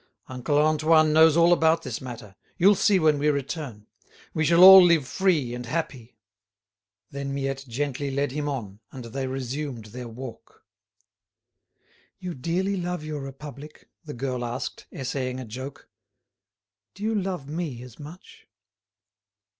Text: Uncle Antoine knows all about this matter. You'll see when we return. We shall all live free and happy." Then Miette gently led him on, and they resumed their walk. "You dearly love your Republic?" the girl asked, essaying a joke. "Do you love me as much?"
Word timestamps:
Uncle 0.27 0.57
Antoine 0.57 1.13
knows 1.13 1.37
all 1.37 1.53
about 1.53 1.83
this 1.83 2.01
matter. 2.01 2.35
You'll 2.57 2.73
see 2.73 2.97
when 2.97 3.19
we 3.19 3.27
return. 3.29 3.85
We 4.33 4.43
shall 4.43 4.63
all 4.63 4.83
live 4.83 5.07
free 5.07 5.53
and 5.53 5.63
happy." 5.67 6.17
Then 7.11 7.31
Miette 7.35 7.65
gently 7.67 8.09
led 8.09 8.31
him 8.31 8.49
on, 8.49 8.79
and 8.91 9.05
they 9.05 9.27
resumed 9.27 9.85
their 9.93 10.07
walk. 10.07 10.65
"You 12.17 12.33
dearly 12.33 12.77
love 12.77 13.03
your 13.03 13.21
Republic?" 13.21 13.89
the 14.03 14.15
girl 14.15 14.43
asked, 14.43 14.87
essaying 14.91 15.39
a 15.39 15.45
joke. 15.45 15.87
"Do 16.95 17.03
you 17.03 17.13
love 17.13 17.47
me 17.47 17.83
as 17.83 17.99
much?" 17.99 18.47